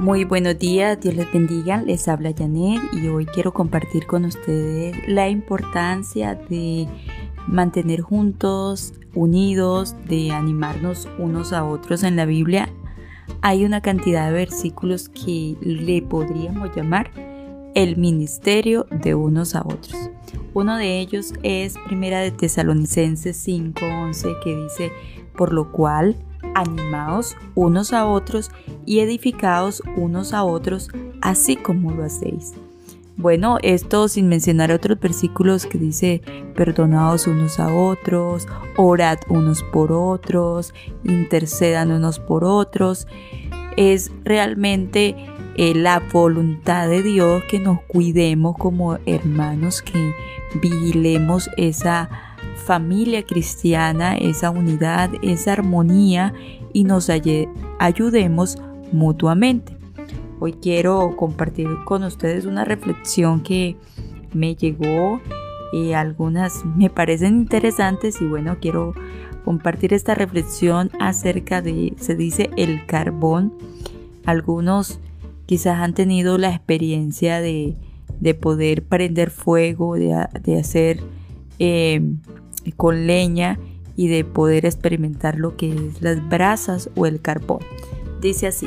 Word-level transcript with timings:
Muy 0.00 0.24
buenos 0.24 0.58
días, 0.58 0.98
Dios 0.98 1.14
les 1.14 1.30
bendiga, 1.30 1.82
les 1.82 2.08
habla 2.08 2.32
Janet 2.34 2.80
y 2.94 3.08
hoy 3.08 3.26
quiero 3.26 3.52
compartir 3.52 4.06
con 4.06 4.24
ustedes 4.24 4.96
la 5.06 5.28
importancia 5.28 6.34
de 6.34 6.88
mantener 7.46 8.00
juntos, 8.00 8.94
unidos, 9.14 9.94
de 10.08 10.30
animarnos 10.30 11.06
unos 11.18 11.52
a 11.52 11.64
otros 11.64 12.02
en 12.02 12.16
la 12.16 12.24
Biblia. 12.24 12.70
Hay 13.42 13.66
una 13.66 13.82
cantidad 13.82 14.28
de 14.28 14.32
versículos 14.32 15.10
que 15.10 15.58
le 15.60 16.00
podríamos 16.00 16.74
llamar 16.74 17.10
el 17.74 17.98
ministerio 17.98 18.86
de 18.90 19.14
unos 19.14 19.54
a 19.54 19.60
otros. 19.60 20.08
Uno 20.54 20.78
de 20.78 20.98
ellos 20.98 21.34
es 21.42 21.74
Primera 21.84 22.20
de 22.20 22.30
Tesalonicenses 22.30 23.36
5:11 23.36 24.34
que 24.42 24.56
dice, 24.56 24.92
por 25.36 25.52
lo 25.52 25.70
cual 25.70 26.16
animaos 26.54 27.36
unos 27.54 27.92
a 27.92 28.06
otros 28.06 28.50
y 28.86 29.00
edificaos 29.00 29.82
unos 29.96 30.32
a 30.32 30.44
otros, 30.44 30.88
así 31.20 31.56
como 31.56 31.92
lo 31.92 32.04
hacéis. 32.04 32.54
Bueno, 33.16 33.58
esto 33.62 34.08
sin 34.08 34.28
mencionar 34.28 34.72
otros 34.72 34.98
versículos 34.98 35.66
que 35.66 35.76
dice, 35.76 36.22
perdonaos 36.54 37.26
unos 37.26 37.60
a 37.60 37.70
otros, 37.74 38.48
orad 38.76 39.18
unos 39.28 39.62
por 39.62 39.92
otros, 39.92 40.72
intercedan 41.04 41.92
unos 41.92 42.18
por 42.18 42.44
otros. 42.44 43.06
Es 43.76 44.10
realmente 44.24 45.16
eh, 45.56 45.74
la 45.74 46.00
voluntad 46.10 46.88
de 46.88 47.02
Dios 47.02 47.42
que 47.50 47.58
nos 47.58 47.82
cuidemos 47.82 48.56
como 48.56 48.96
hermanos, 49.04 49.82
que 49.82 50.14
vigilemos 50.54 51.50
esa 51.58 52.29
familia 52.64 53.24
cristiana, 53.24 54.16
esa 54.16 54.50
unidad, 54.50 55.10
esa 55.22 55.52
armonía 55.52 56.32
y 56.72 56.84
nos 56.84 57.10
ayudemos 57.78 58.58
mutuamente. 58.92 59.76
Hoy 60.38 60.54
quiero 60.54 61.16
compartir 61.16 61.68
con 61.84 62.02
ustedes 62.04 62.46
una 62.46 62.64
reflexión 62.64 63.42
que 63.42 63.76
me 64.32 64.54
llegó 64.54 65.20
y 65.72 65.92
algunas 65.92 66.64
me 66.64 66.90
parecen 66.90 67.36
interesantes 67.36 68.20
y 68.20 68.26
bueno, 68.26 68.56
quiero 68.60 68.94
compartir 69.44 69.94
esta 69.94 70.14
reflexión 70.14 70.90
acerca 71.00 71.62
de, 71.62 71.94
se 71.98 72.14
dice, 72.14 72.50
el 72.56 72.86
carbón. 72.86 73.52
Algunos 74.24 75.00
quizás 75.46 75.80
han 75.80 75.94
tenido 75.94 76.38
la 76.38 76.50
experiencia 76.50 77.40
de, 77.40 77.76
poder 78.40 78.84
prender 78.84 79.30
fuego, 79.30 79.94
de, 79.96 80.14
hacer 80.58 81.00
eh, 81.60 82.02
con 82.76 83.06
leña 83.06 83.60
y 83.96 84.08
de 84.08 84.24
poder 84.24 84.66
experimentar 84.66 85.38
lo 85.38 85.56
que 85.56 85.72
es 85.72 86.02
las 86.02 86.26
brasas 86.28 86.90
o 86.96 87.06
el 87.06 87.20
carbón. 87.20 87.60
Dice 88.20 88.46
así. 88.46 88.66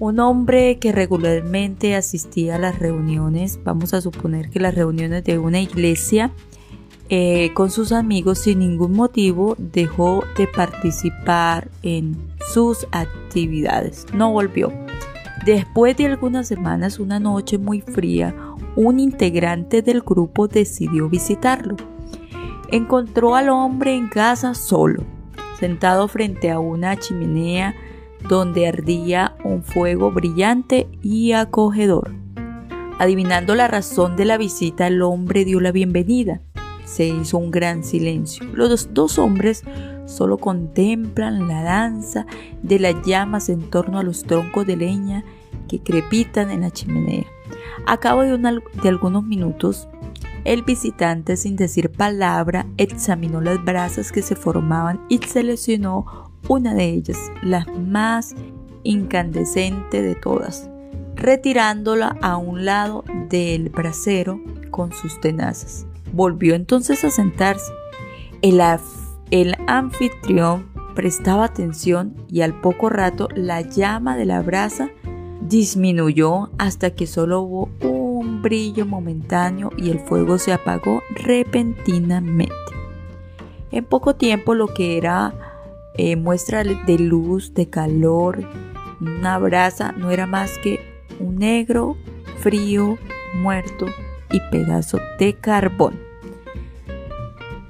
Un 0.00 0.20
hombre 0.20 0.78
que 0.78 0.92
regularmente 0.92 1.94
asistía 1.96 2.56
a 2.56 2.58
las 2.58 2.78
reuniones, 2.78 3.58
vamos 3.64 3.94
a 3.94 4.00
suponer 4.00 4.48
que 4.48 4.60
las 4.60 4.74
reuniones 4.74 5.24
de 5.24 5.38
una 5.38 5.60
iglesia, 5.60 6.32
eh, 7.10 7.52
con 7.54 7.70
sus 7.70 7.92
amigos 7.92 8.38
sin 8.38 8.60
ningún 8.60 8.92
motivo 8.92 9.56
dejó 9.58 10.24
de 10.36 10.46
participar 10.46 11.68
en 11.82 12.16
sus 12.52 12.86
actividades. 12.92 14.06
No 14.14 14.30
volvió. 14.30 14.72
Después 15.44 15.96
de 15.96 16.06
algunas 16.06 16.46
semanas, 16.46 16.98
una 16.98 17.18
noche 17.18 17.58
muy 17.58 17.80
fría, 17.80 18.34
un 18.80 19.00
integrante 19.00 19.82
del 19.82 20.00
grupo 20.00 20.48
decidió 20.48 21.08
visitarlo 21.08 21.76
encontró 22.70 23.34
al 23.34 23.48
hombre 23.48 23.94
en 23.94 24.08
casa 24.08 24.54
solo, 24.54 25.04
sentado 25.58 26.08
frente 26.08 26.50
a 26.50 26.60
una 26.60 26.96
chimenea 26.96 27.74
donde 28.28 28.66
ardía 28.66 29.36
un 29.44 29.62
fuego 29.62 30.10
brillante 30.10 30.88
y 31.02 31.32
acogedor. 31.32 32.12
Adivinando 32.98 33.54
la 33.54 33.68
razón 33.68 34.16
de 34.16 34.24
la 34.24 34.36
visita, 34.36 34.86
el 34.88 35.02
hombre 35.02 35.44
dio 35.44 35.60
la 35.60 35.72
bienvenida. 35.72 36.40
Se 36.84 37.06
hizo 37.06 37.38
un 37.38 37.50
gran 37.50 37.84
silencio. 37.84 38.46
Los 38.54 38.92
dos 38.92 39.18
hombres 39.18 39.62
solo 40.06 40.38
contemplan 40.38 41.46
la 41.46 41.62
danza 41.62 42.26
de 42.62 42.78
las 42.78 43.06
llamas 43.06 43.50
en 43.50 43.70
torno 43.70 43.98
a 43.98 44.02
los 44.02 44.24
troncos 44.24 44.66
de 44.66 44.76
leña 44.76 45.24
que 45.68 45.80
crepitan 45.80 46.50
en 46.50 46.62
la 46.62 46.70
chimenea. 46.70 47.26
A 47.86 47.98
cabo 47.98 48.22
de, 48.22 48.38
de 48.38 48.88
algunos 48.88 49.24
minutos, 49.24 49.88
el 50.44 50.62
visitante, 50.62 51.36
sin 51.36 51.56
decir 51.56 51.90
palabra, 51.90 52.66
examinó 52.76 53.40
las 53.40 53.62
brasas 53.64 54.12
que 54.12 54.22
se 54.22 54.36
formaban 54.36 55.00
y 55.08 55.18
seleccionó 55.18 56.30
una 56.48 56.74
de 56.74 56.84
ellas, 56.84 57.18
la 57.42 57.66
más 57.78 58.34
incandescente 58.82 60.00
de 60.02 60.14
todas, 60.14 60.70
retirándola 61.16 62.16
a 62.22 62.36
un 62.36 62.64
lado 62.64 63.04
del 63.28 63.68
brasero 63.68 64.40
con 64.70 64.92
sus 64.92 65.20
tenazas. 65.20 65.86
Volvió 66.12 66.54
entonces 66.54 67.04
a 67.04 67.10
sentarse. 67.10 67.72
El, 68.40 68.62
el 69.30 69.54
anfitrión 69.66 70.66
prestaba 70.94 71.44
atención 71.44 72.14
y 72.28 72.40
al 72.40 72.60
poco 72.60 72.88
rato 72.88 73.28
la 73.34 73.60
llama 73.60 74.16
de 74.16 74.24
la 74.24 74.40
brasa 74.40 74.90
disminuyó 75.40 76.50
hasta 76.58 76.90
que 76.90 77.06
solo 77.06 77.40
hubo 77.40 77.70
un 77.80 78.42
brillo 78.42 78.86
momentáneo 78.86 79.70
y 79.76 79.90
el 79.90 80.00
fuego 80.00 80.38
se 80.38 80.52
apagó 80.52 81.02
repentinamente. 81.10 82.54
En 83.70 83.84
poco 83.84 84.16
tiempo 84.16 84.54
lo 84.54 84.68
que 84.68 84.96
era 84.96 85.34
eh, 85.94 86.16
muestra 86.16 86.64
de 86.64 86.98
luz, 86.98 87.54
de 87.54 87.68
calor, 87.68 88.48
una 89.00 89.38
brasa, 89.38 89.92
no 89.92 90.10
era 90.10 90.26
más 90.26 90.58
que 90.58 90.80
un 91.20 91.36
negro, 91.36 91.96
frío, 92.38 92.98
muerto 93.34 93.86
y 94.30 94.40
pedazo 94.50 95.00
de 95.18 95.34
carbón. 95.34 95.98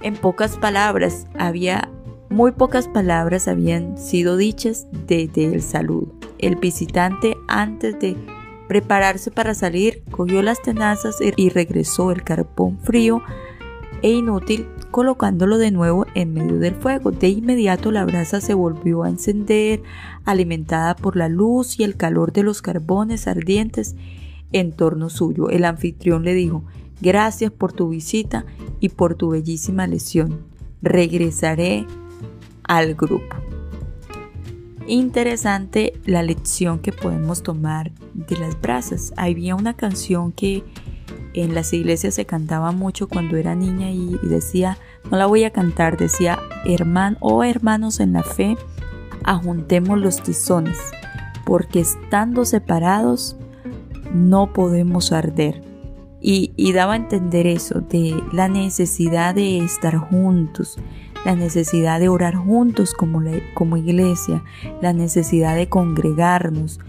En 0.00 0.15
pocas 0.15 0.56
palabras, 0.56 1.27
había 1.39 1.91
muy 2.31 2.53
pocas 2.53 2.89
palabras 2.89 3.49
habían 3.49 3.97
sido 3.97 4.37
dichas 4.37 4.87
desde 5.06 5.47
el 5.47 5.62
saludo. 5.62 6.12
El 6.39 6.56
visitante 6.56 7.38
antes 7.48 7.98
de 7.98 8.16
prepararse 8.69 9.31
para 9.31 9.54
salir, 9.54 10.03
cogió 10.10 10.42
las 10.42 10.62
tenazas 10.62 11.16
y 11.36 11.48
regresó 11.48 12.12
el 12.12 12.22
carbón 12.22 12.78
frío 12.78 13.22
e 14.03 14.10
inútil 14.10 14.69
colocándolo 14.91 15.58
de 15.58 15.70
nuevo 15.70 16.06
en 16.14 16.34
medio 16.34 16.58
del 16.58 16.75
fuego. 16.75 17.10
De 17.10 17.28
inmediato 17.28 17.91
la 17.91 18.04
brasa 18.04 18.41
se 18.41 18.54
volvió 18.54 19.03
a 19.03 19.08
encender, 19.08 19.82
alimentada 20.25 20.94
por 20.94 21.16
la 21.16 21.28
luz 21.28 21.81
y 21.81 21.84
el 21.84 21.97
calor 21.97 22.32
de 22.32 22.42
los 22.42 22.62
carbones 22.62 23.26
ardientes 23.26 23.97
en 24.53 24.72
torno 24.72 25.10
suyo. 25.10 25.50
El 25.50 25.64
anfitrión 25.64 26.25
le 26.25 26.34
dijo, 26.34 26.64
gracias 27.00 27.50
por 27.50 27.72
tu 27.72 27.88
visita 27.88 28.44
y 28.81 28.91
por 28.91 29.14
tu 29.14 29.31
bellísima 29.31 29.87
lesión. 29.87 30.47
Regresaré 30.82 31.87
al 32.64 32.94
grupo 32.94 33.47
interesante 34.88 35.93
la 36.04 36.22
lección 36.22 36.78
que 36.81 36.93
podemos 36.93 37.43
tomar 37.43 37.93
de 38.15 38.37
las 38.37 38.60
brasas. 38.60 39.12
Había 39.16 39.54
una 39.54 39.75
canción 39.75 40.32
que 40.32 40.65
en 41.34 41.54
las 41.54 41.72
iglesias 41.72 42.15
se 42.15 42.26
cantaba 42.26 42.72
mucho 42.72 43.09
cuando 43.09 43.37
era 43.37 43.54
niña 43.54 43.91
y, 43.91 44.19
decía, 44.22 44.78
no 45.10 45.16
la 45.16 45.26
voy 45.26 45.44
a 45.44 45.53
cantar, 45.53 45.97
decía, 45.97 46.38
hermano 46.65 47.16
o 47.21 47.44
hermanos 47.44 48.00
en 48.00 48.15
la 48.15 48.22
fe, 48.22 48.56
ajuntemos 49.25 49.99
los 49.99 50.22
tizones, 50.22 50.78
porque 51.44 51.81
estando 51.81 52.44
separados 52.44 53.37
no 54.12 54.53
podemos 54.53 55.12
arder. 55.12 55.62
Y, 56.20 56.53
y 56.56 56.72
daba 56.72 56.94
a 56.94 56.97
entender 56.97 57.47
eso, 57.47 57.81
de 57.81 58.20
la 58.32 58.49
necesidad 58.49 59.37
de 59.37 59.59
estar 59.59 59.97
juntos, 59.97 60.76
la 61.25 61.34
necesidad 61.34 62.00
de 62.00 62.09
orar 62.09 62.35
juntos 62.37 62.94
como, 62.94 63.23
como 63.55 63.76
iglesia, 63.76 64.43
la 64.81 64.93
necesidad 64.93 65.56
de 65.56 65.69
congregarnos, 65.69 66.81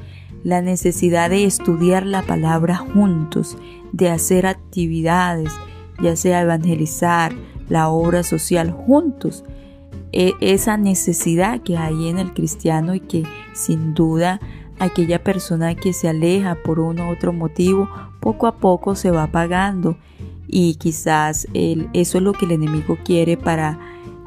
la 0.44 0.62
necesidad 0.62 1.30
de 1.30 1.46
estudiar 1.46 2.06
la 2.06 2.22
palabra 2.22 2.76
juntos, 2.76 3.58
de 3.92 4.10
hacer 4.10 4.46
actividades, 4.46 5.52
ya 6.02 6.16
sea 6.16 6.42
evangelizar, 6.42 7.34
la 7.68 7.90
obra 7.90 8.24
social 8.24 8.72
juntos. 8.72 9.44
E, 10.12 10.34
esa 10.42 10.78
necesidad 10.78 11.62
que 11.62 11.78
hay 11.78 12.08
en 12.08 12.18
el 12.18 12.34
cristiano 12.34 12.96
y 12.96 13.00
que 13.00 13.24
sin 13.54 13.94
duda 13.94 14.40
aquella 14.80 15.24
persona 15.24 15.75
que 15.75 15.94
se 15.94 16.08
aleja 16.08 16.56
por 16.56 16.80
uno 16.80 17.10
u 17.10 17.12
otro 17.12 17.34
motivo, 17.34 17.90
poco 18.20 18.48
a 18.48 18.58
poco 18.58 18.96
se 18.96 19.12
va 19.12 19.24
apagando 19.24 19.98
y 20.48 20.75
quizás 20.75 21.48
eso 21.54 22.18
es 22.18 22.24
lo 22.24 22.34
que 22.34 22.46
el 22.46 22.54
enemigo 22.54 22.98
quiere 23.04 23.38
para 23.38 23.78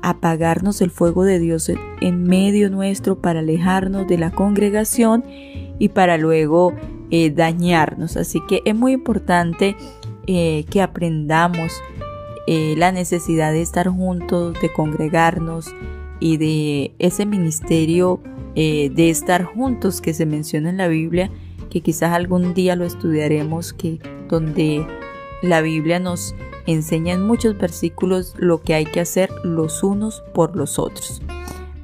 apagarnos 0.03 0.81
el 0.83 0.91
fuego 0.91 1.25
de 1.25 1.39
Dios 1.39 1.71
en 2.01 2.25
medio 2.25 2.71
nuestro 2.71 3.21
para 3.21 3.41
alejarnos 3.41 4.07
de 4.07 4.19
la 4.19 4.31
congregación 4.31 5.25
y 5.79 5.89
para 5.89 6.19
luego 6.19 6.75
eh, 7.11 7.31
dañarnos. 7.31 8.17
Así 8.17 8.41
que 8.49 8.63
es 8.65 8.75
muy 8.75 8.93
importante 8.93 9.77
eh, 10.27 10.65
que 10.71 10.83
aprendamos 10.83 11.73
eh, 12.47 12.75
la 12.77 12.93
necesidad 12.93 13.53
de 13.53 13.63
estar 13.63 13.89
juntos, 13.89 14.57
de 14.61 14.73
congregarnos 14.73 15.75
y 16.21 16.37
de 16.37 16.95
ese 16.99 17.27
ministerio 17.27 18.21
de 18.55 19.09
estar 19.09 19.45
juntos 19.45 20.03
que 20.03 20.13
se 20.13 20.27
menciona 20.27 20.69
en 20.69 20.77
la 20.77 20.87
Biblia, 20.87 21.31
que 21.71 21.81
quizás 21.81 22.13
algún 22.13 22.53
día 22.53 22.77
lo 22.77 22.85
estudiaremos, 22.85 23.73
que 23.73 23.99
donde 24.29 24.87
la 25.43 25.63
Biblia 25.63 25.99
nos 25.99 26.35
enseña 26.67 27.15
en 27.15 27.23
muchos 27.23 27.59
versículos 27.59 28.35
lo 28.39 28.61
que 28.61 28.75
hay 28.75 28.85
que 28.85 29.01
hacer 29.01 29.31
los 29.45 29.83
unos 29.83 30.23
por 30.35 30.57
los 30.57 30.79
otros. 30.79 31.23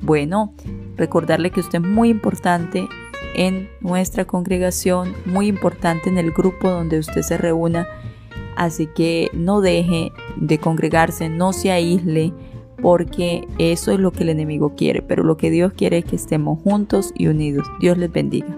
Bueno, 0.00 0.54
recordarle 0.96 1.50
que 1.50 1.60
usted 1.60 1.80
es 1.80 1.86
muy 1.86 2.08
importante 2.10 2.88
en 3.34 3.68
nuestra 3.80 4.24
congregación, 4.24 5.14
muy 5.24 5.46
importante 5.46 6.08
en 6.08 6.18
el 6.18 6.32
grupo 6.32 6.70
donde 6.70 6.98
usted 6.98 7.22
se 7.22 7.38
reúna, 7.38 7.86
así 8.56 8.86
que 8.86 9.30
no 9.32 9.60
deje 9.60 10.12
de 10.36 10.58
congregarse, 10.58 11.28
no 11.28 11.52
se 11.52 11.70
aísle, 11.70 12.32
porque 12.80 13.46
eso 13.58 13.92
es 13.92 13.98
lo 13.98 14.12
que 14.12 14.22
el 14.22 14.28
enemigo 14.28 14.74
quiere, 14.76 15.02
pero 15.02 15.24
lo 15.24 15.36
que 15.36 15.50
Dios 15.50 15.72
quiere 15.72 15.98
es 15.98 16.04
que 16.04 16.16
estemos 16.16 16.60
juntos 16.62 17.12
y 17.14 17.26
unidos. 17.26 17.66
Dios 17.80 17.98
les 17.98 18.10
bendiga. 18.10 18.56